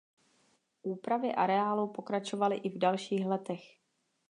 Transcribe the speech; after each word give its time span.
Úpravy 0.81 1.31
areálu 1.35 1.87
pokračovaly 1.87 2.55
i 2.57 2.69
v 2.69 2.77
dalších 2.77 3.25
letech. 3.25 3.61